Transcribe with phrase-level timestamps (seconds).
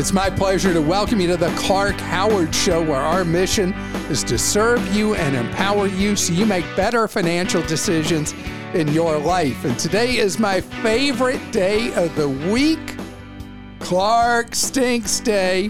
[0.00, 3.74] It's my pleasure to welcome you to the Clark Howard Show, where our mission
[4.08, 8.32] is to serve you and empower you so you make better financial decisions
[8.72, 9.62] in your life.
[9.66, 12.96] And today is my favorite day of the week,
[13.78, 15.68] Clark Stinks Day,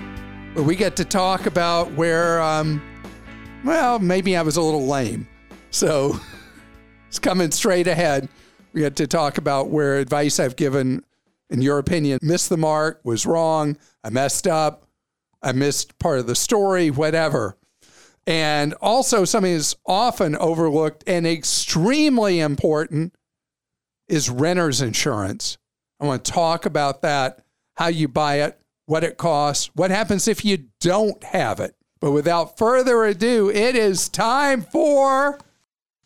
[0.53, 2.81] where we get to talk about where, um,
[3.65, 5.27] well, maybe I was a little lame.
[5.73, 6.21] So
[7.09, 8.29] it's coming straight ahead.
[8.75, 11.03] We get to talk about where advice I've given
[11.51, 14.87] in your opinion, missed the mark, was wrong, I messed up,
[15.43, 17.57] I missed part of the story, whatever.
[18.27, 23.15] And also, something that's often overlooked and extremely important
[24.09, 25.59] is renter's insurance.
[25.99, 27.45] I want to talk about that,
[27.77, 31.75] how you buy it, what it costs, what happens if you don't have it.
[32.01, 35.39] But without further ado, it is time for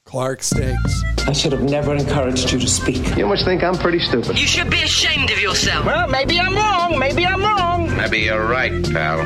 [0.04, 1.02] Clark Stinks.
[1.26, 3.16] I should have never encouraged you to speak.
[3.16, 4.38] You must think I'm pretty stupid.
[4.38, 5.86] You should be ashamed of yourself.
[5.86, 6.98] Well, maybe I'm wrong.
[6.98, 7.96] Maybe I'm wrong.
[7.96, 9.22] Maybe you're right, pal.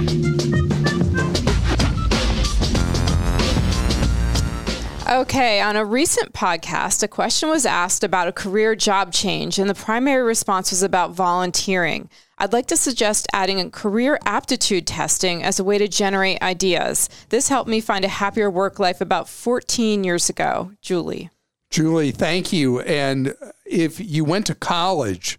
[5.10, 9.68] Okay, on a recent podcast, a question was asked about a career job change, and
[9.68, 12.10] the primary response was about volunteering.
[12.38, 17.08] I'd like to suggest adding a career aptitude testing as a way to generate ideas.
[17.30, 20.72] This helped me find a happier work life about 14 years ago.
[20.80, 21.30] Julie.
[21.70, 22.80] Julie, thank you.
[22.80, 23.34] And
[23.66, 25.38] if you went to college,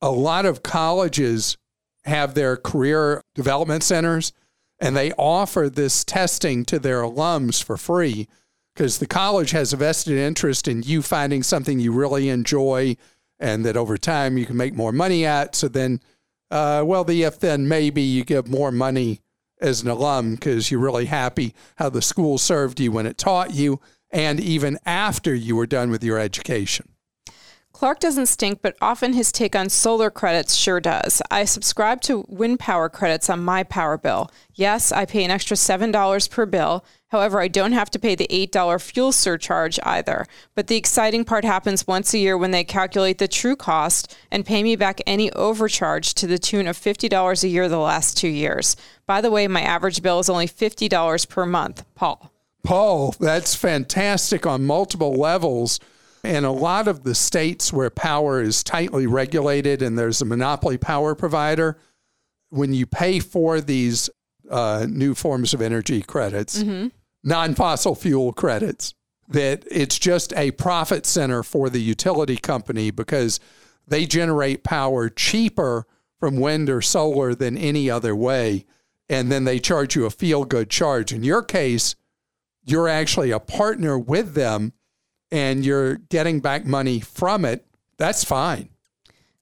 [0.00, 1.56] a lot of colleges
[2.04, 4.32] have their career development centers
[4.78, 8.28] and they offer this testing to their alums for free
[8.74, 12.94] because the college has a vested interest in you finding something you really enjoy
[13.38, 15.54] and that over time you can make more money at.
[15.54, 16.00] So then,
[16.50, 19.20] uh, well, the if then maybe you give more money
[19.60, 23.54] as an alum because you're really happy how the school served you when it taught
[23.54, 23.80] you
[24.10, 26.88] and even after you were done with your education.
[27.72, 31.20] Clark doesn't stink, but often his take on solar credits sure does.
[31.30, 34.30] I subscribe to wind power credits on my power bill.
[34.54, 36.86] Yes, I pay an extra $7 per bill.
[37.08, 40.26] However, I don't have to pay the $8 fuel surcharge either.
[40.54, 44.44] But the exciting part happens once a year when they calculate the true cost and
[44.44, 48.28] pay me back any overcharge to the tune of $50 a year the last two
[48.28, 48.76] years.
[49.06, 51.84] By the way, my average bill is only $50 per month.
[51.94, 52.32] Paul.
[52.64, 55.78] Paul, that's fantastic on multiple levels.
[56.24, 60.76] And a lot of the states where power is tightly regulated and there's a monopoly
[60.76, 61.78] power provider,
[62.50, 64.10] when you pay for these
[64.50, 66.88] uh, new forms of energy credits, mm-hmm.
[67.24, 68.94] non fossil fuel credits,
[69.28, 73.40] that it's just a profit center for the utility company because
[73.86, 75.86] they generate power cheaper
[76.18, 78.64] from wind or solar than any other way.
[79.08, 81.12] And then they charge you a feel good charge.
[81.12, 81.94] In your case,
[82.64, 84.72] you're actually a partner with them
[85.30, 87.66] and you're getting back money from it,
[87.98, 88.68] that's fine.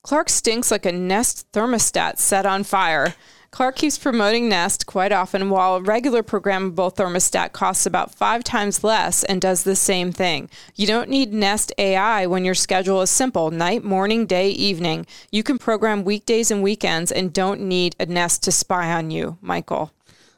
[0.02, 3.14] Clark stinks like a Nest thermostat set on fire.
[3.54, 8.82] Clark keeps promoting Nest quite often, while a regular programmable thermostat costs about five times
[8.82, 10.50] less and does the same thing.
[10.74, 15.06] You don't need Nest AI when your schedule is simple night, morning, day, evening.
[15.30, 19.38] You can program weekdays and weekends and don't need a Nest to spy on you,
[19.40, 19.92] Michael.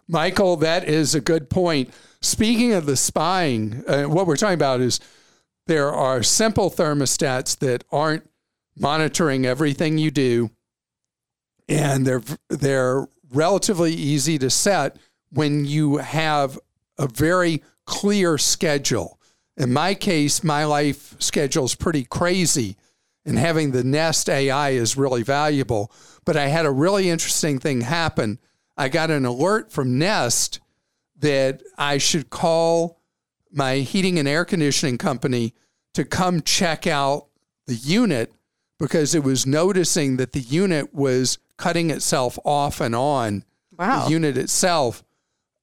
[0.07, 1.95] Michael, that is a good point.
[2.21, 5.01] Speaking of the spying, uh, what we're talking about is
[5.67, 8.29] there are simple thermostats that aren't
[8.79, 10.51] monitoring everything you do,
[11.69, 14.97] and they're they're relatively easy to set
[15.31, 16.59] when you have
[16.99, 19.21] a very clear schedule.
[19.57, 22.77] In my case, my life schedule is pretty crazy,
[23.25, 25.91] and having the Nest AI is really valuable.
[26.25, 28.39] But I had a really interesting thing happen.
[28.77, 30.61] I got an alert from Nest
[31.19, 33.01] that I should call
[33.51, 35.55] my heating and air conditioning company
[35.95, 37.29] to come check out
[37.67, 38.33] the unit
[38.79, 43.45] because it was noticing that the unit was cutting itself off and on
[43.79, 44.05] wow.
[44.05, 45.03] the unit itself.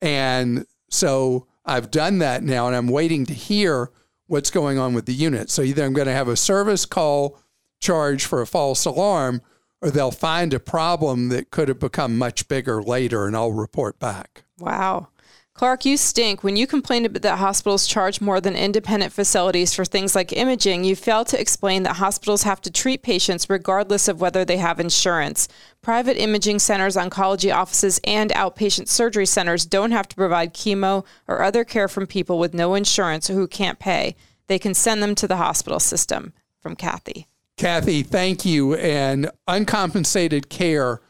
[0.02, 3.90] And so I've done that now and I'm waiting to hear
[4.28, 5.50] what's going on with the unit.
[5.50, 7.40] So either I'm going to have a service call
[7.80, 9.42] charge for a false alarm
[9.82, 14.00] or they'll find a problem that could have become much bigger later and I'll report
[14.00, 14.44] back.
[14.58, 15.10] Wow.
[15.56, 16.44] Clark, you stink.
[16.44, 20.96] When you complained that hospitals charge more than independent facilities for things like imaging, you
[20.96, 25.48] failed to explain that hospitals have to treat patients regardless of whether they have insurance.
[25.84, 31.44] Private imaging centers, oncology offices, and outpatient surgery centers don't have to provide chemo or
[31.44, 34.16] other care from people with no insurance or who can't pay.
[34.48, 36.34] They can send them to the hospital system.
[36.62, 37.28] From Kathy.
[37.58, 38.74] Kathy, thank you.
[38.76, 41.02] And uncompensated care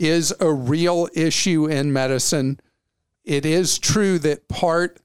[0.00, 2.58] is a real issue in medicine
[3.24, 5.00] it is true that part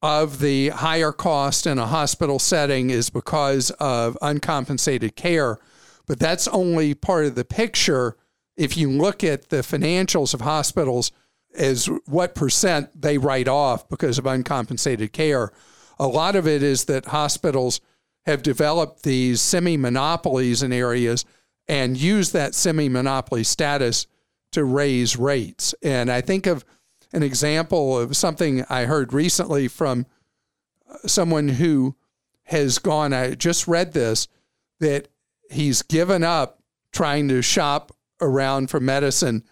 [0.00, 5.58] of the higher cost in a hospital setting is because of uncompensated care,
[6.06, 8.16] but that's only part of the picture.
[8.56, 11.10] If you look at the financials of hospitals
[11.56, 15.52] as what percent they write off because of uncompensated care,
[15.98, 17.80] a lot of it is that hospitals
[18.26, 21.24] have developed these semi monopolies in areas
[21.66, 24.06] and use that semi monopoly status
[24.52, 25.74] to raise rates.
[25.82, 26.64] And I think of
[27.12, 30.06] an example of something I heard recently from
[30.88, 31.96] uh, someone who
[32.44, 34.28] has gone, I just read this,
[34.80, 35.08] that
[35.50, 36.62] he's given up
[36.92, 39.44] trying to shop around for medicine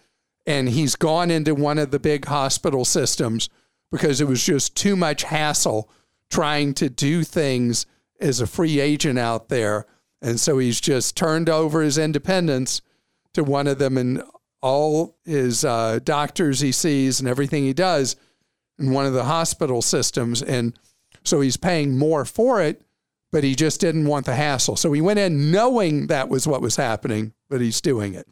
[0.45, 3.49] and he's gone into one of the big hospital systems
[3.91, 5.89] because it was just too much hassle
[6.29, 7.85] trying to do things
[8.19, 9.85] as a free agent out there.
[10.21, 12.81] And so he's just turned over his independence
[13.33, 14.23] to one of them and
[14.61, 18.15] all his uh, doctors he sees and everything he does
[18.79, 20.41] in one of the hospital systems.
[20.41, 20.77] And
[21.23, 22.81] so he's paying more for it,
[23.31, 24.75] but he just didn't want the hassle.
[24.75, 28.27] So he went in knowing that was what was happening, but he's doing it.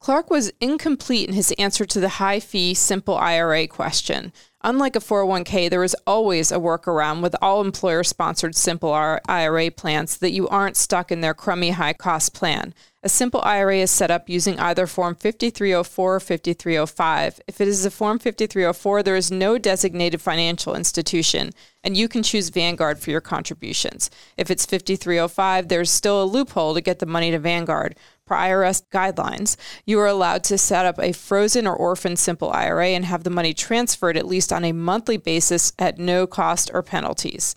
[0.00, 4.32] Clark was incomplete in his answer to the high fee simple IRA question.
[4.64, 10.18] Unlike a 401k, there is always a workaround with all employer sponsored simple IRA plans
[10.18, 12.74] that you aren't stuck in their crummy high cost plan.
[13.04, 17.40] A simple IRA is set up using either Form 5304 or 5305.
[17.46, 21.52] If it is a Form 5304, there is no designated financial institution,
[21.84, 24.10] and you can choose Vanguard for your contributions.
[24.36, 27.94] If it's 5305, there's still a loophole to get the money to Vanguard.
[28.28, 32.88] Per IRS guidelines, you are allowed to set up a frozen or orphan simple IRA
[32.88, 36.82] and have the money transferred at least on a monthly basis at no cost or
[36.82, 37.56] penalties.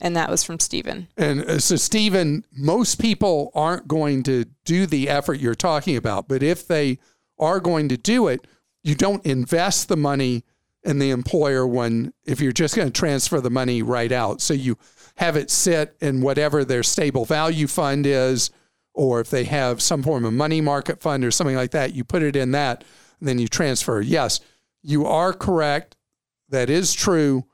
[0.00, 1.08] And that was from Stephen.
[1.16, 6.28] And uh, so, Stephen, most people aren't going to do the effort you're talking about,
[6.28, 6.98] but if they
[7.38, 8.46] are going to do it,
[8.82, 10.44] you don't invest the money
[10.84, 14.40] in the employer when if you're just going to transfer the money right out.
[14.40, 14.78] So you
[15.16, 18.50] have it sit in whatever their stable value fund is
[18.98, 22.02] or if they have some form of money market fund or something like that, you
[22.02, 22.82] put it in that,
[23.20, 24.00] then you transfer.
[24.00, 24.40] Yes,
[24.82, 25.94] you are correct.
[26.48, 27.44] That is true.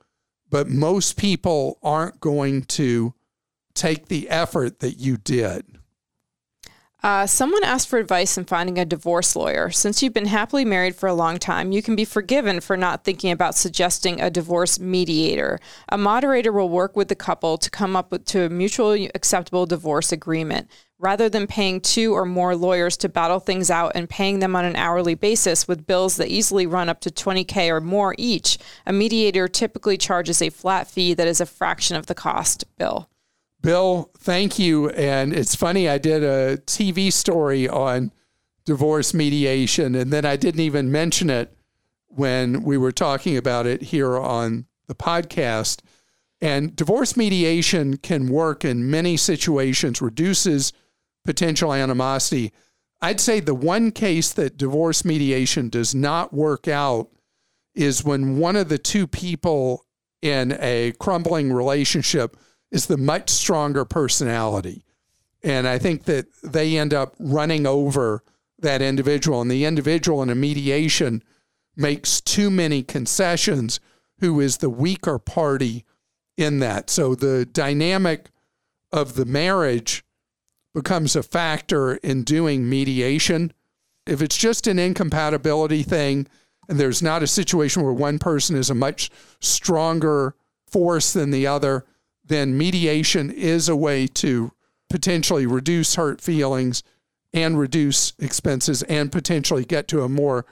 [0.49, 3.13] But most people aren't going to
[3.75, 5.74] take the effort that you did.
[7.05, 9.71] Uh, someone asked for advice in finding a divorce lawyer.
[9.71, 13.05] Since you've been happily married for a long time, you can be forgiven for not
[13.05, 15.61] thinking about suggesting a divorce mediator.
[15.91, 19.67] A moderator will work with the couple to come up with to a mutually acceptable
[19.67, 20.71] divorce agreement.
[20.99, 24.65] Rather than paying two or more lawyers to battle things out and paying them on
[24.65, 28.95] an hourly basis with bills that easily run up to 20K or more each, a
[28.95, 32.65] mediator typically charges a flat fee that is a fraction of the cost.
[32.79, 33.11] Bill.
[33.65, 34.91] Bill, thank you.
[34.91, 38.13] And it's funny, I did a TV story on
[38.67, 41.57] divorce mediation, and then I didn't even mention it
[42.09, 45.81] when we were talking about it here on the podcast.
[46.43, 50.75] And divorce mediation can work in many situations, reduces
[51.25, 52.53] potential animosity.
[53.01, 57.09] I'd say the one case that divorce mediation does not work out
[57.75, 59.87] is when one of the two people
[60.21, 62.37] in a crumbling relationship
[62.75, 64.85] is the much stronger personality.
[65.45, 68.25] And I think that they end up running over
[68.59, 71.23] that individual, and the individual in a mediation
[71.77, 73.79] makes too many concessions,
[74.19, 75.85] who is the weaker party
[76.37, 76.91] in that.
[76.91, 78.31] So the dynamic
[78.91, 80.05] of the marriage
[80.75, 83.53] becomes a factor in doing mediation.
[84.05, 86.27] If it's just an incompatibility thing,
[86.69, 90.35] and there's not a situation where one person is a much stronger
[90.67, 91.85] force than the other,
[92.25, 94.53] then mediation is a way to
[94.89, 96.83] potentially reduce hurt feelings
[97.33, 100.47] and reduce expenses and potentially get to a more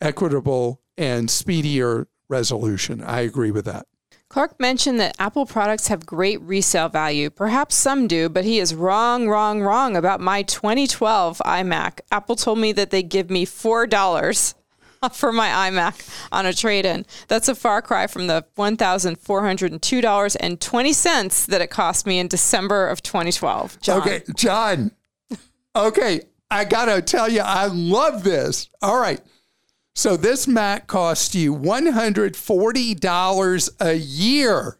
[0.00, 3.02] equitable and speedier resolution.
[3.02, 3.86] I agree with that.
[4.28, 7.30] Clark mentioned that Apple products have great resale value.
[7.30, 12.00] Perhaps some do, but he is wrong, wrong, wrong about my 2012 iMac.
[12.12, 14.54] Apple told me that they give me $4
[15.12, 17.06] for my iMac on a trade in.
[17.28, 23.80] That's a far cry from the $1,402.20 that it cost me in December of 2012.
[23.80, 24.00] John.
[24.00, 24.92] Okay, John.
[25.76, 28.70] Okay, I got to tell you, I love this.
[28.82, 29.20] All right.
[29.94, 34.78] So this Mac cost you $140 a year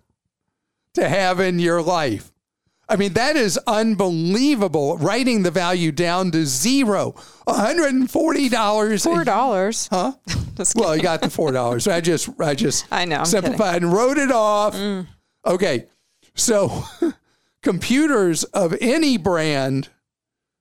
[0.94, 2.32] to have in your life.
[2.88, 4.97] I mean, that is unbelievable.
[4.97, 7.12] Writing the value down to zero.
[7.47, 9.02] $140.
[9.04, 9.88] Four dollars.
[9.90, 10.12] Huh?
[10.75, 11.87] well, you got the four dollars.
[11.87, 14.75] I just I just I know, I'm simplified and wrote it off.
[14.75, 15.07] Mm.
[15.47, 15.87] Okay.
[16.35, 16.85] So
[17.62, 19.88] computers of any brand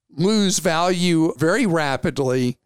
[0.10, 2.57] lose value very rapidly.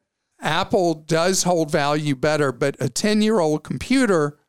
[0.42, 4.40] Apple does hold value better, but a 10 year old computer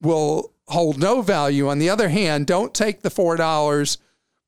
[0.00, 1.68] will hold no value.
[1.68, 3.98] On the other hand, don't take the $4,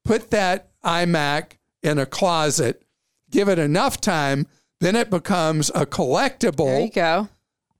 [0.04, 1.52] put that iMac
[1.83, 2.83] in a closet,
[3.31, 4.47] give it enough time,
[4.81, 7.28] then it becomes a collectible There you go.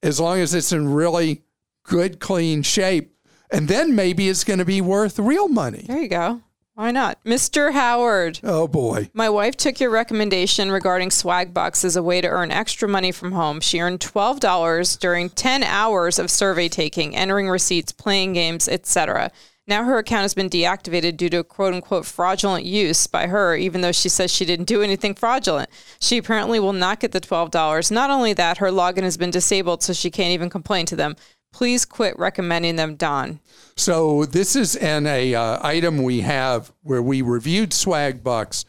[0.03, 1.43] as long as it's in really
[1.85, 3.11] good, clean shape.
[3.51, 5.85] And then maybe it's going to be worth real money.
[5.87, 6.41] There you go.
[6.77, 7.23] Why not?
[7.23, 7.73] Mr.
[7.73, 8.41] Howard.
[8.43, 9.09] Oh boy.
[9.15, 13.31] My wife took your recommendation regarding Swagbucks as a way to earn extra money from
[13.31, 13.61] home.
[13.61, 19.31] She earned $12 during 10 hours of survey taking, entering receipts, playing games, etc.
[19.67, 23.81] Now her account has been deactivated due to quote unquote fraudulent use by her, even
[23.81, 25.71] though she says she didn't do anything fraudulent.
[26.01, 27.91] She apparently will not get the $12.
[27.91, 31.15] Not only that, her login has been disabled, so she can't even complain to them.
[31.55, 33.39] Please quit recommending them, Don.
[33.77, 38.65] So this is an a uh, item we have where we reviewed Swagbucks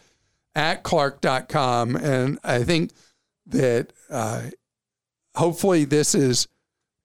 [0.53, 2.91] at clark.com and I think
[3.47, 4.43] that uh,
[5.33, 6.47] hopefully this is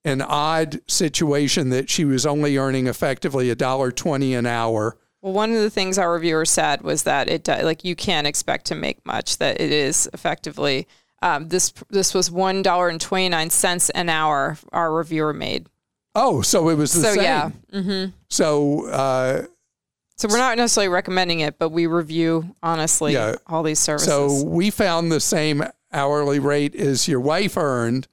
[0.04, 4.98] an odd situation that she was only earning effectively a dollar twenty an hour.
[5.22, 8.66] Well, one of the things our reviewer said was that it like you can't expect
[8.66, 9.38] to make much.
[9.38, 10.86] That it is effectively
[11.22, 14.56] um, this this was one dollar and twenty nine cents an hour.
[14.72, 15.66] Our reviewer made.
[16.14, 17.14] Oh, so it was the same.
[17.14, 17.24] So same.
[17.72, 19.46] yeah, hmm So uh,
[20.16, 23.36] so we're not necessarily recommending it, but we review honestly Yeah.
[23.46, 24.08] all these services.
[24.08, 25.62] So we found the same
[25.92, 28.06] hourly rate as your wife earned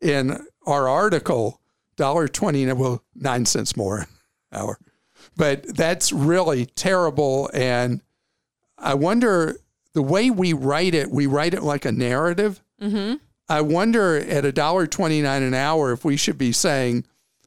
[0.00, 1.60] in our article,
[1.96, 4.06] dollar twenty, well, nine cents more an
[4.52, 4.78] hour.
[5.36, 7.50] But that's really terrible.
[7.54, 8.02] And
[8.78, 9.56] I wonder
[9.94, 12.62] the way we write it, we write it like a narrative.
[12.80, 13.14] hmm
[13.48, 17.04] I wonder at a dollar twenty nine an hour if we should be saying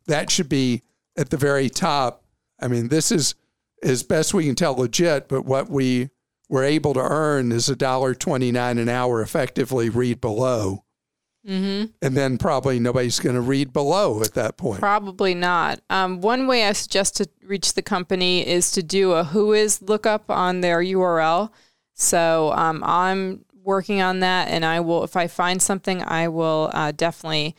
[0.07, 0.83] that should be
[1.17, 2.23] at the very top.
[2.61, 3.33] I mean, this is
[3.81, 6.09] as best we can tell legit, but what we
[6.47, 9.21] were able to earn is a dollar twenty nine an hour.
[9.21, 10.83] Effectively, read below,
[11.43, 14.81] hmm and then probably nobody's going to read below at that point.
[14.81, 15.79] Probably not.
[15.89, 20.29] Um, one way I suggest to reach the company is to do a WHOIS lookup
[20.29, 21.49] on their URL.
[21.95, 26.69] So um, I'm working on that, and I will, if I find something, I will
[26.73, 27.55] uh, definitely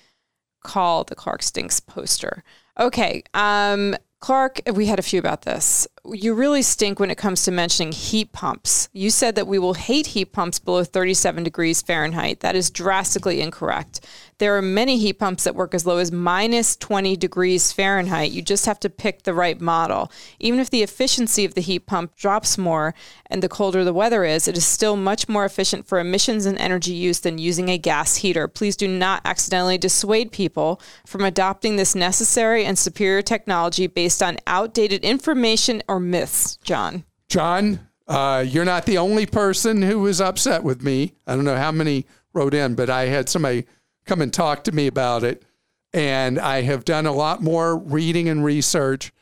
[0.62, 2.44] call the Clark Stinks poster.
[2.78, 3.22] Okay.
[3.34, 5.86] Um, Clark, we had a few about this.
[6.12, 8.88] You really stink when it comes to mentioning heat pumps.
[8.92, 12.40] You said that we will hate heat pumps below 37 degrees Fahrenheit.
[12.40, 14.00] That is drastically incorrect.
[14.38, 18.32] There are many heat pumps that work as low as minus 20 degrees Fahrenheit.
[18.32, 20.12] You just have to pick the right model.
[20.38, 22.94] Even if the efficiency of the heat pump drops more
[23.30, 26.58] and the colder the weather is, it is still much more efficient for emissions and
[26.58, 28.46] energy use than using a gas heater.
[28.46, 34.36] Please do not accidentally dissuade people from adopting this necessary and superior technology based on
[34.46, 37.04] outdated information or myths, John.
[37.28, 41.14] John, uh, you're not the only person who was upset with me.
[41.26, 43.66] I don't know how many wrote in, but I had somebody
[44.04, 45.44] come and talk to me about it.
[45.92, 49.12] And I have done a lot more reading and research.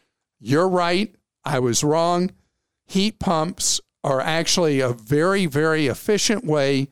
[0.40, 1.14] You're right.
[1.44, 2.32] I was wrong.
[2.86, 6.88] Heat pumps are actually a very, very efficient way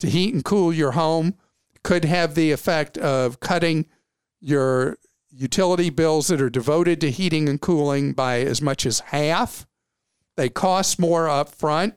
[0.00, 1.34] to heat and cool your home.
[1.82, 3.86] Could have the effect of cutting
[4.40, 4.96] your
[5.36, 9.66] utility bills that are devoted to heating and cooling by as much as half.
[10.36, 11.94] They cost more up front,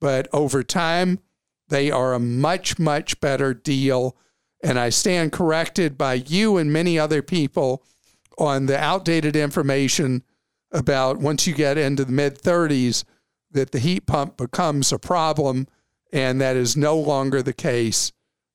[0.00, 1.20] but over time,
[1.68, 4.16] they are a much, much better deal.
[4.62, 7.84] And I stand corrected by you and many other people
[8.38, 10.22] on the outdated information
[10.72, 13.04] about once you get into the mid 30s
[13.50, 15.68] that the heat pump becomes a problem.
[16.12, 18.12] And that is no longer the case.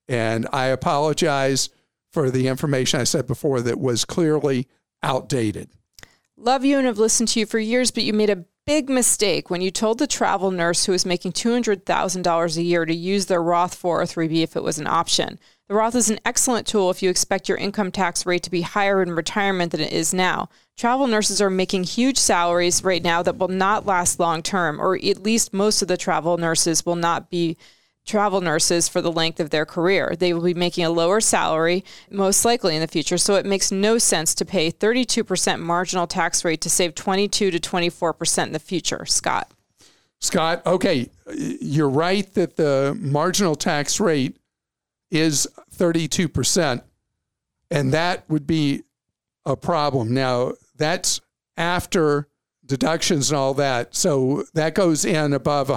[0.07, 1.69] And I apologize
[2.11, 4.67] for the information I said before that was clearly
[5.03, 5.69] outdated.
[6.35, 9.49] Love you and have listened to you for years, but you made a big mistake
[9.49, 13.41] when you told the travel nurse who was making $200,000 a year to use their
[13.41, 15.39] Roth 403b if it was an option.
[15.67, 18.61] The Roth is an excellent tool if you expect your income tax rate to be
[18.61, 20.49] higher in retirement than it is now.
[20.77, 24.95] Travel nurses are making huge salaries right now that will not last long term, or
[24.95, 27.57] at least most of the travel nurses will not be
[28.09, 30.15] travel nurses for the length of their career.
[30.17, 33.71] They will be making a lower salary, most likely in the future, so it makes
[33.71, 38.59] no sense to pay 32% marginal tax rate to save 22 to 24% in the
[38.59, 39.05] future.
[39.05, 39.51] Scott.
[40.19, 44.37] Scott, okay, you're right that the marginal tax rate
[45.11, 46.81] is 32%.
[47.71, 48.83] And that would be
[49.45, 50.13] a problem.
[50.13, 51.21] Now, that's
[51.55, 52.27] after
[52.65, 53.95] deductions and all that.
[53.95, 55.69] So that goes in above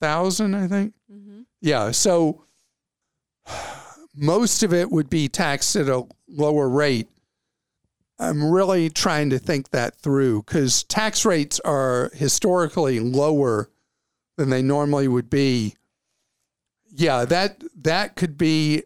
[0.00, 0.94] 165,000, I think.
[1.10, 1.40] Mm-hmm.
[1.60, 1.90] Yeah.
[1.90, 2.44] So
[4.14, 7.08] most of it would be taxed at a lower rate.
[8.18, 13.70] I'm really trying to think that through because tax rates are historically lower
[14.36, 15.74] than they normally would be.
[16.90, 18.84] Yeah, that that could be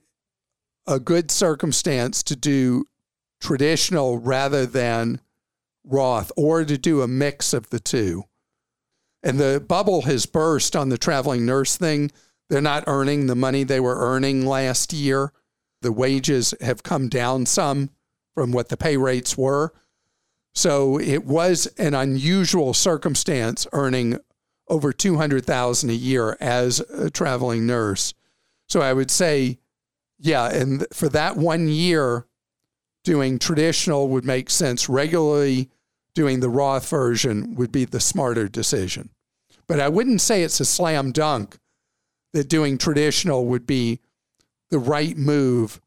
[0.86, 2.86] a good circumstance to do
[3.38, 5.20] traditional rather than
[5.84, 8.24] Roth or to do a mix of the two.
[9.22, 12.10] And the bubble has burst on the traveling nurse thing.
[12.48, 15.32] They're not earning the money they were earning last year.
[15.82, 17.90] The wages have come down some
[18.34, 19.72] from what the pay rates were.
[20.54, 24.18] So it was an unusual circumstance earning
[24.68, 28.14] over 200,000 a year as a traveling nurse.
[28.68, 29.58] So I would say
[30.18, 32.26] yeah, and for that one year
[33.04, 34.88] doing traditional would make sense.
[34.88, 35.70] Regularly
[36.18, 39.10] doing the Roth version would be the smarter decision.
[39.68, 41.58] But I wouldn't say it's a slam dunk
[42.32, 44.00] that doing traditional would be
[44.70, 45.80] the right move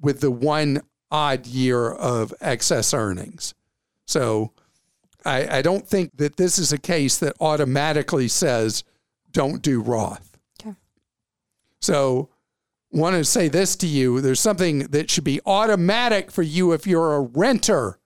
[0.00, 3.54] with the one odd year of excess earnings.
[4.06, 4.50] So
[5.24, 8.82] I, I don't think that this is a case that automatically says
[9.30, 10.36] don't do Roth.
[10.60, 10.74] Okay.
[11.80, 12.28] So
[12.90, 16.88] want to say this to you there's something that should be automatic for you if
[16.88, 18.00] you're a renter,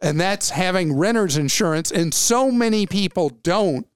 [0.00, 1.90] and that's having renter's insurance.
[1.90, 3.86] And so many people don't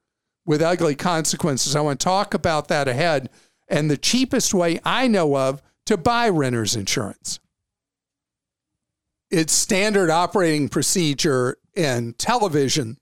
[0.46, 1.76] with ugly consequences.
[1.76, 3.28] I want to talk about that ahead
[3.68, 7.38] and the cheapest way I know of to buy renter's insurance.
[9.30, 12.98] It's standard operating procedure in television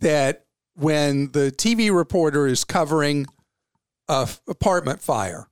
[0.00, 3.26] that when the TV reporter is covering
[4.08, 5.48] a apartment fire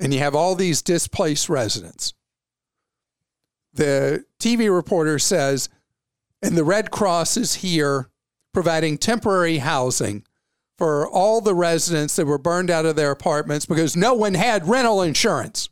[0.00, 2.12] and you have all these displaced residents,
[3.72, 5.68] the TV reporter says,
[6.42, 8.10] and the Red Cross is here
[8.52, 10.24] providing temporary housing
[10.76, 14.68] for all the residents that were burned out of their apartments because no one had
[14.68, 15.68] rental insurance,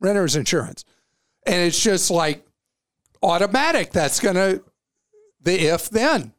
[0.00, 0.84] renter's insurance.
[1.46, 2.44] And it's just like
[3.22, 3.92] automatic.
[3.92, 4.64] That's going to,
[5.42, 6.32] the if then.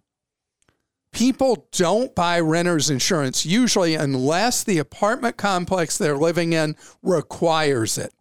[1.14, 8.14] People don't buy renter's insurance usually unless the apartment complex they're living in requires it.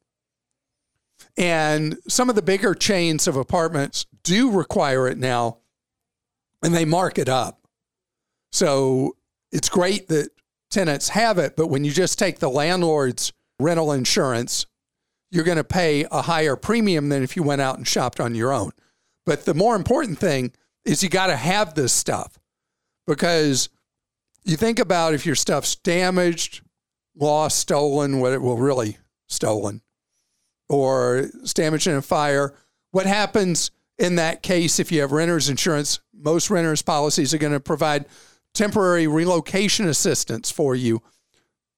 [1.37, 5.59] And some of the bigger chains of apartments do require it now,
[6.63, 7.61] and they mark it up.
[8.53, 9.17] So
[9.53, 10.31] it's great that
[10.71, 14.67] tenants have it, but when you just take the landlord's rental insurance,
[15.31, 18.35] you're going to pay a higher premium than if you went out and shopped on
[18.35, 18.73] your own.
[19.25, 20.53] But the more important thing
[20.85, 22.39] is you got to have this stuff
[23.07, 23.69] because
[24.45, 26.63] you think about if your stuff's damaged,
[27.17, 29.83] lost, stolen, what it will really stolen,
[30.69, 32.55] or damaged in a fire,
[32.91, 36.01] what happens in that case if you have renter's insurance?
[36.15, 38.07] Most renters policies are going to provide
[38.55, 41.03] temporary relocation assistance for you,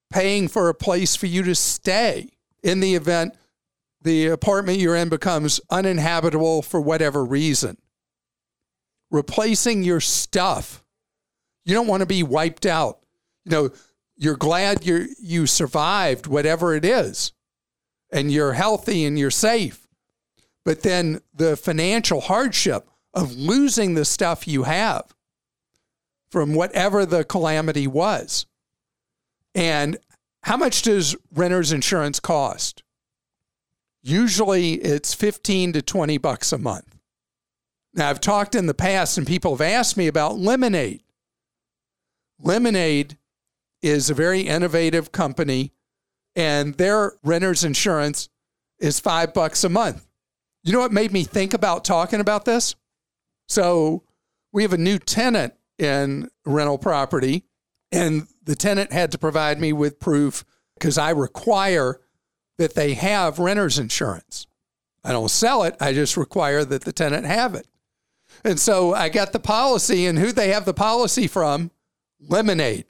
[0.09, 2.29] paying for a place for you to stay
[2.63, 3.35] in the event
[4.01, 7.77] the apartment you're in becomes uninhabitable for whatever reason.
[9.11, 10.83] Replacing your stuff.
[11.65, 12.99] You don't want to be wiped out.
[13.45, 13.69] You know,
[14.15, 17.33] you're glad you you survived whatever it is
[18.11, 19.78] and you're healthy and you're safe.
[20.65, 25.13] But then the financial hardship of losing the stuff you have
[26.29, 28.45] from whatever the calamity was.
[29.55, 29.97] And
[30.43, 32.83] how much does renter's insurance cost?
[34.01, 36.95] Usually it's 15 to 20 bucks a month.
[37.93, 41.01] Now, I've talked in the past and people have asked me about Lemonade.
[42.39, 43.17] Lemonade
[43.81, 45.73] is a very innovative company
[46.35, 48.29] and their renter's insurance
[48.79, 50.08] is five bucks a month.
[50.63, 52.75] You know what made me think about talking about this?
[53.47, 54.03] So
[54.51, 57.45] we have a new tenant in rental property,
[57.91, 60.43] and the tenant had to provide me with proof
[60.75, 61.99] because I require
[62.57, 64.47] that they have renter's insurance.
[65.03, 67.67] I don't sell it, I just require that the tenant have it.
[68.43, 71.71] And so I got the policy, and who they have the policy from?
[72.19, 72.85] Lemonade.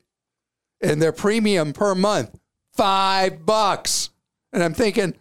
[0.81, 2.37] And their premium per month,
[2.73, 4.09] five bucks.
[4.51, 5.13] And I'm thinking,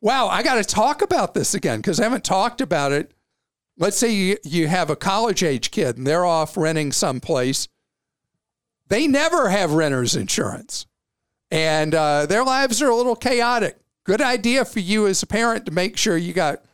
[0.00, 3.12] wow, I got to talk about this again because I haven't talked about it
[3.78, 7.68] let's say you, you have a college age kid and they're off renting someplace.
[8.88, 10.86] They never have renter's insurance
[11.50, 13.78] and uh, their lives are a little chaotic.
[14.04, 16.64] Good idea for you as a parent to make sure you got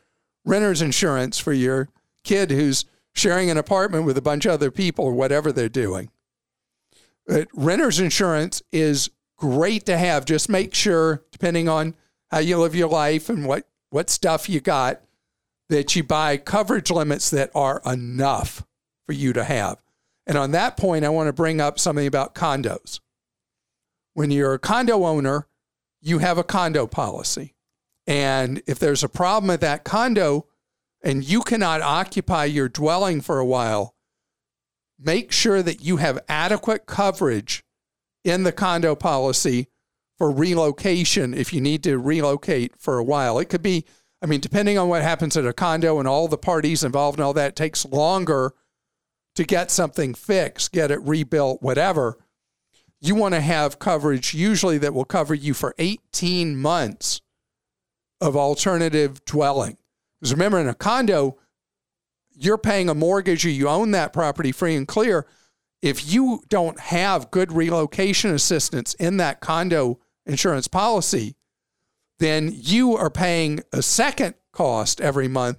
[0.45, 1.89] renter's insurance for your
[2.23, 6.11] kid who's sharing an apartment with a bunch of other people or whatever they're doing.
[7.27, 10.25] But renter's insurance is great to have.
[10.25, 11.95] Just make sure, depending on
[12.35, 15.01] how you live your life and what, what stuff you got,
[15.68, 18.66] that you buy coverage limits that are enough
[19.07, 19.81] for you to have.
[20.27, 22.99] And on that point, I want to bring up something about condos.
[24.14, 25.47] When you're a condo owner,
[26.01, 27.55] you have a condo policy.
[28.05, 30.49] And if there's a problem at that condo
[31.05, 33.94] and you cannot occupy your dwelling for a while,
[34.99, 37.62] make sure that you have adequate coverage
[38.25, 39.68] in the condo policy
[40.16, 43.38] for relocation if you need to relocate for a while.
[43.38, 43.85] It could be,
[44.22, 47.24] I mean, depending on what happens at a condo and all the parties involved and
[47.24, 48.55] all that, takes longer
[49.35, 52.18] to get something fixed, get it rebuilt, whatever.
[53.00, 57.20] You want to have coverage usually that will cover you for 18 months
[58.20, 59.77] of alternative dwelling.
[60.20, 61.37] Because remember, in a condo,
[62.35, 65.27] you're paying a mortgage or you own that property free and clear.
[65.83, 71.37] If you don't have good relocation assistance in that condo insurance policy,
[72.19, 75.59] then you are paying a second cost every month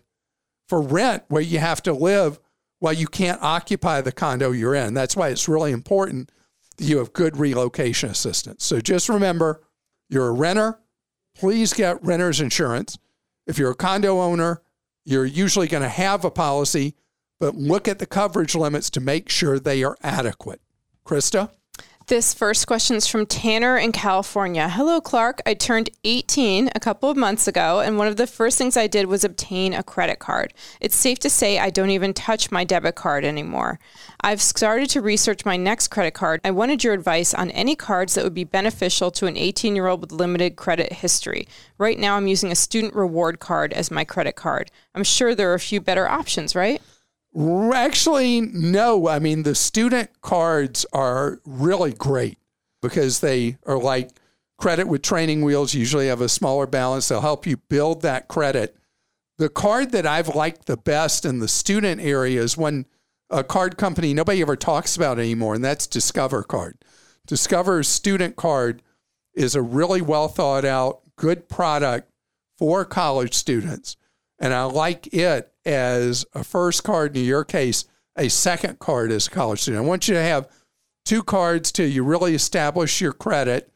[0.67, 2.39] for rent where you have to live
[2.80, 4.93] while you can't occupy the condo you're in.
[4.93, 6.32] That's why it's really important
[6.78, 8.63] that you have good relocation assistance.
[8.63, 9.62] So just remember
[10.10, 10.80] you're a renter,
[11.36, 12.97] please get renter's insurance.
[13.47, 14.62] If you're a condo owner,
[15.06, 16.95] you're usually going to have a policy,
[17.39, 20.62] but look at the coverage limits to make sure they are adequate.
[21.06, 21.51] Christa?
[22.07, 24.69] This first question is from Tanner in California.
[24.69, 25.41] Hello, Clark.
[25.43, 28.85] I turned 18 a couple of months ago, and one of the first things I
[28.85, 30.53] did was obtain a credit card.
[30.79, 33.79] It's safe to say I don't even touch my debit card anymore.
[34.21, 36.41] I've started to research my next credit card.
[36.43, 39.87] I wanted your advice on any cards that would be beneficial to an 18 year
[39.87, 41.47] old with limited credit history.
[41.79, 44.69] Right now, I'm using a student reward card as my credit card.
[44.93, 46.83] I'm sure there are a few better options, right?
[47.37, 49.07] Actually, no.
[49.07, 52.37] I mean, the student cards are really great
[52.81, 54.11] because they are like
[54.57, 57.07] credit with training wheels, usually have a smaller balance.
[57.07, 58.77] They'll help you build that credit.
[59.37, 62.85] The card that I've liked the best in the student area is one
[63.29, 66.77] a card company nobody ever talks about anymore, and that's Discover Card.
[67.27, 68.83] Discover's student card
[69.33, 72.09] is a really well thought out, good product
[72.57, 73.97] for college students.
[74.39, 77.86] And I like it as a first card, in your case,
[78.17, 79.84] a second card as a college student.
[79.84, 80.49] I want you to have
[81.06, 83.71] two cards till you really establish your credit.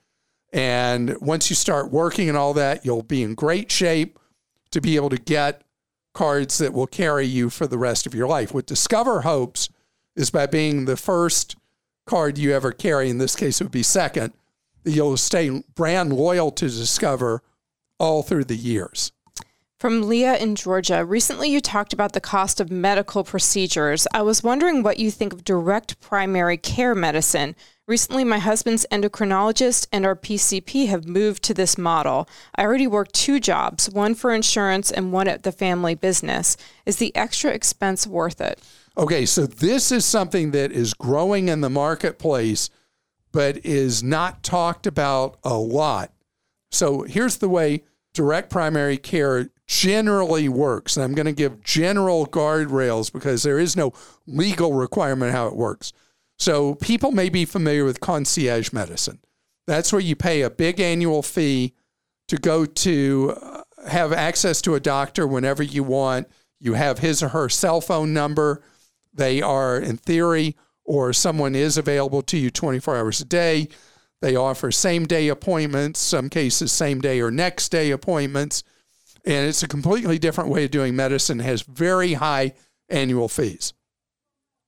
[0.52, 4.18] And once you start working and all that, you'll be in great shape
[4.72, 5.64] to be able to get
[6.14, 8.54] cards that will carry you for the rest of your life.
[8.54, 9.70] What Discover hopes
[10.16, 11.56] is by being the first
[12.08, 14.34] card you ever carry, in this case, it would be second,
[14.84, 17.44] you'll stay brand loyal to Discover
[18.00, 19.12] all through the years.
[19.80, 24.06] From Leah in Georgia, recently you talked about the cost of medical procedures.
[24.14, 27.56] I was wondering what you think of direct primary care medicine.
[27.88, 32.28] Recently, my husband's endocrinologist and our PCP have moved to this model.
[32.56, 36.58] I already work two jobs, one for insurance and one at the family business.
[36.86, 38.62] Is the extra expense worth it?
[38.98, 42.70] Okay, so this is something that is growing in the marketplace,
[43.32, 46.12] but is not talked about a lot.
[46.70, 50.98] So here's the way direct primary care generally works.
[50.98, 53.94] And I'm going to give general guardrails because there is no
[54.26, 55.94] legal requirement how it works.
[56.40, 59.20] So people may be familiar with concierge medicine.
[59.68, 61.76] That's where you pay a big annual fee
[62.30, 66.28] to go to uh, have access to a doctor whenever you want.
[66.60, 68.64] You have his or her cell phone number.
[69.14, 73.68] They are, in theory, or someone is available to you 24 hours a day.
[74.22, 78.64] They offer same day appointments, some cases, same day or next day appointments.
[79.26, 82.54] And it's a completely different way of doing medicine, has very high
[82.90, 83.74] annual fees.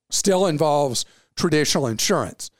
[0.10, 2.52] Still involves traditional insurance.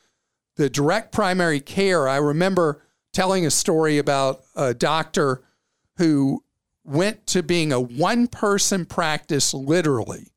[0.56, 5.42] The direct primary care, I remember telling a story about a doctor
[5.98, 6.42] who
[6.84, 10.32] went to being a one person practice literally.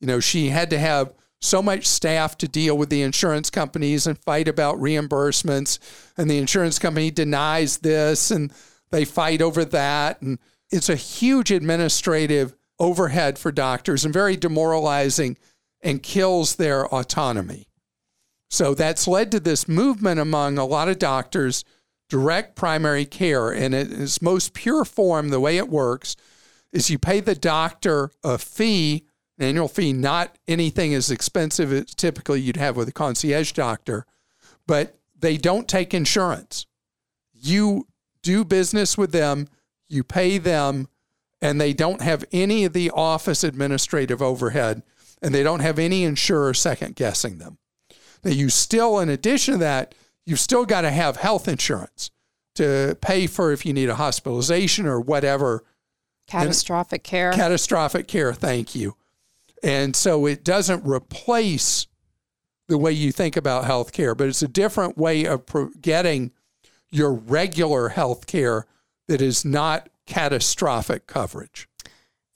[0.00, 4.06] You know, she had to have so much staff to deal with the insurance companies
[4.06, 5.78] and fight about reimbursements,
[6.16, 8.52] and the insurance company denies this and
[8.90, 10.20] they fight over that.
[10.22, 10.38] And
[10.70, 15.36] it's a huge administrative overhead for doctors and very demoralizing
[15.80, 17.68] and kills their autonomy.
[18.50, 21.64] So that's led to this movement among a lot of doctors
[22.08, 23.50] direct primary care.
[23.50, 26.16] And in its most pure form, the way it works
[26.72, 29.04] is you pay the doctor a fee,
[29.38, 34.06] an annual fee, not anything as expensive as typically you'd have with a concierge doctor,
[34.66, 36.66] but they don't take insurance.
[37.32, 37.86] You
[38.22, 39.48] do business with them
[39.88, 40.88] you pay them,
[41.40, 44.82] and they don't have any of the office administrative overhead,
[45.22, 47.58] and they don't have any insurer second guessing them.
[48.24, 49.94] Now, you still, in addition to that,
[50.26, 52.10] you've still got to have health insurance
[52.56, 55.64] to pay for if you need a hospitalization or whatever.
[56.26, 57.32] Catastrophic care.
[57.32, 58.96] Catastrophic care, thank you.
[59.62, 61.86] And so it doesn't replace
[62.68, 66.32] the way you think about health care, but it's a different way of pro- getting
[66.90, 68.66] your regular health care
[69.08, 71.68] that is not catastrophic coverage.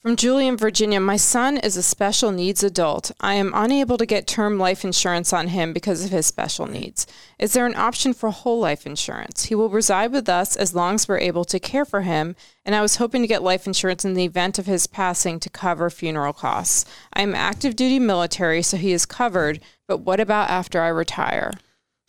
[0.03, 3.13] From Julie in Virginia, my son is a special needs adult.
[3.21, 7.07] I am unable to get term life insurance on him because of his special needs.
[7.39, 9.45] Is there an option for whole life insurance?
[9.45, 12.75] He will reside with us as long as we're able to care for him, and
[12.75, 15.89] I was hoping to get life insurance in the event of his passing to cover
[15.89, 16.83] funeral costs.
[17.13, 21.53] I am active duty military, so he is covered, but what about after I retire?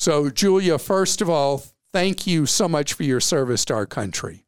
[0.00, 4.43] So, Julia, first of all, thank you so much for your service to our country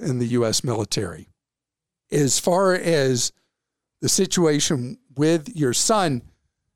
[0.00, 0.64] in the U.S.
[0.64, 1.28] military
[2.14, 3.32] as far as
[4.00, 6.22] the situation with your son,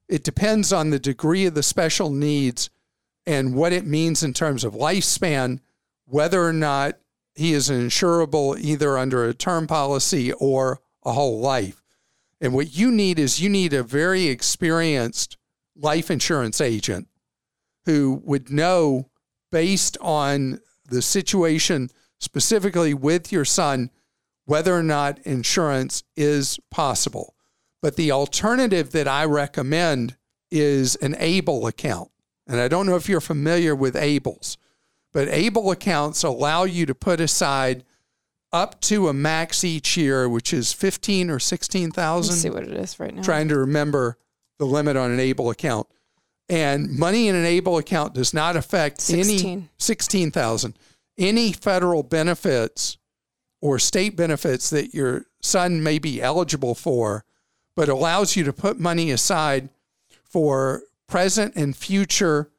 [0.08, 2.70] it depends on the degree of the special needs
[3.26, 5.60] and what it means in terms of lifespan,
[6.06, 6.98] whether or not
[7.34, 11.82] he is insurable either under a term policy or a whole life.
[12.40, 15.36] And what you need is you need a very experienced
[15.76, 17.08] life insurance agent
[17.84, 19.10] who would know
[19.50, 23.90] based on the situation specifically with your son
[24.48, 27.34] whether or not insurance is possible.
[27.82, 30.16] But the alternative that I recommend
[30.50, 32.10] is an ABLE account.
[32.46, 34.56] And I don't know if you're familiar with ABLEs,
[35.12, 37.84] but ABLE accounts allow you to put aside
[38.50, 42.34] up to a max each year, which is 15 or 16,000.
[42.34, 43.22] See what it is right now.
[43.22, 44.16] Trying to remember
[44.58, 45.86] the limit on an ABLE account.
[46.48, 49.50] And money in an ABLE account does not affect 16.
[49.50, 50.78] any 16,000
[51.18, 52.96] any federal benefits
[53.60, 57.24] or state benefits that your son may be eligible for,
[57.74, 59.68] but allows you to put money aside
[60.24, 62.50] for present and future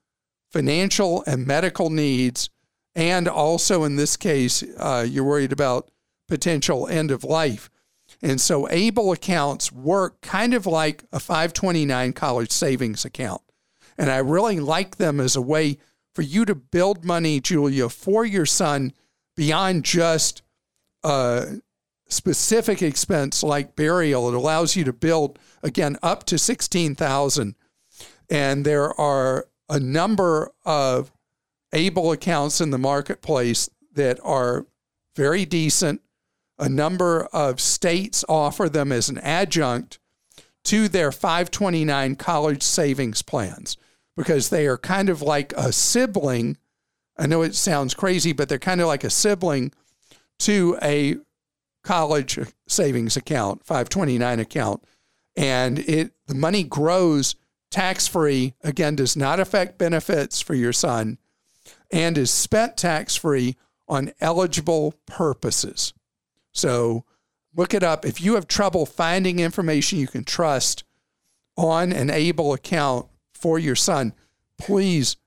[0.51, 2.49] financial and medical needs.
[2.95, 5.91] And also, in this case, uh, you're worried about
[6.27, 7.69] potential end of life.
[8.21, 13.41] And so, ABLE accounts work kind of like a 529 college savings account.
[13.97, 15.77] And I really like them as a way
[16.19, 18.91] for you to build money, Julia, for your son
[19.37, 20.41] beyond just
[21.01, 21.61] a
[22.09, 24.27] specific expense like burial.
[24.27, 27.55] It allows you to build again up to sixteen thousand,
[28.29, 31.13] and there are a number of
[31.71, 34.65] ABLE accounts in the marketplace that are
[35.15, 36.01] very decent.
[36.57, 39.99] A number of states offer them as an adjunct
[40.65, 43.77] to their 529 college savings plans
[44.19, 46.57] because they are kind of like a sibling.
[47.17, 49.71] I know it sounds crazy, but they're kind of like a sibling
[50.39, 51.15] to a
[51.85, 54.83] college savings account, 529 account,
[55.37, 57.37] and it the money grows
[57.71, 58.55] tax free.
[58.61, 61.17] Again, does not affect benefits for your son,
[61.89, 63.55] and is spent tax free
[63.87, 65.93] on eligible purposes.
[66.51, 67.05] So
[67.55, 68.05] look it up.
[68.05, 70.83] If you have trouble finding information you can trust
[71.55, 73.07] on an ABLE account
[73.39, 74.13] for your son,
[74.57, 75.17] please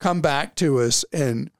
[0.00, 1.50] come back to us and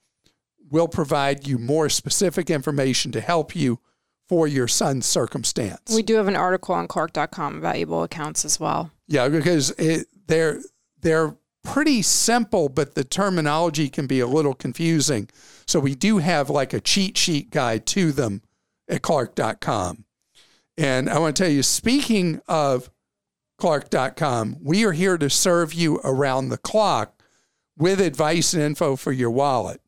[0.70, 3.80] we'll provide you more specific information to help you
[4.28, 5.92] for your son's circumstance.
[5.92, 8.92] We do have an article on Clark.com about ABLE accounts as well.
[9.08, 10.60] Yeah, because it, they're
[11.00, 15.28] they're pretty simple, but the terminology can be a little confusing.
[15.66, 18.42] So we do have like a cheat sheet guide to them
[18.88, 20.04] at Clark.com.
[20.78, 22.90] And I want to tell you, speaking of
[23.60, 27.22] Clark.com, we are here to serve you around the clock
[27.76, 29.82] with advice and info for your wallet.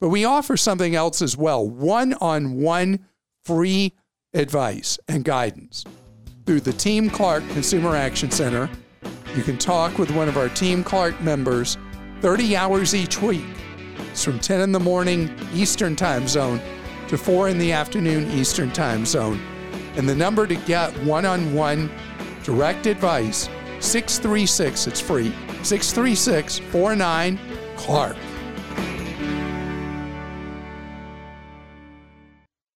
[0.00, 3.04] But we offer something else as well one on one
[3.44, 3.94] free
[4.32, 5.84] advice and guidance
[6.46, 8.70] through the Team Clark Consumer Action Center.
[9.34, 11.76] You can talk with one of our Team Clark members
[12.20, 13.44] 30 hours each week.
[14.12, 16.60] It's from 10 in the morning Eastern Time Zone
[17.08, 19.40] to 4 in the afternoon Eastern Time Zone.
[19.96, 21.90] And the number to get one on one
[22.46, 23.48] direct advice
[23.80, 25.32] 636, it's free,
[25.64, 27.38] 636 49
[27.76, 28.16] Clark.